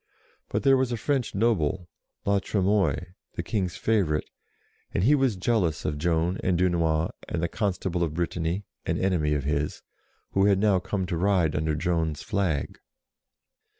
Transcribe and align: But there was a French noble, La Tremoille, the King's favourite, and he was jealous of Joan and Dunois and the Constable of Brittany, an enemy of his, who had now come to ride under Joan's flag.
But 0.49 0.63
there 0.63 0.77
was 0.77 0.91
a 0.91 0.97
French 0.97 1.35
noble, 1.35 1.87
La 2.25 2.39
Tremoille, 2.39 3.05
the 3.33 3.43
King's 3.43 3.77
favourite, 3.77 4.27
and 4.95 5.03
he 5.03 5.13
was 5.13 5.35
jealous 5.35 5.85
of 5.85 5.99
Joan 5.99 6.39
and 6.41 6.57
Dunois 6.57 7.11
and 7.29 7.43
the 7.43 7.47
Constable 7.47 8.01
of 8.01 8.15
Brittany, 8.15 8.65
an 8.83 8.97
enemy 8.97 9.35
of 9.35 9.43
his, 9.43 9.83
who 10.31 10.45
had 10.45 10.57
now 10.57 10.79
come 10.79 11.05
to 11.05 11.15
ride 11.17 11.55
under 11.55 11.75
Joan's 11.75 12.23
flag. 12.23 12.79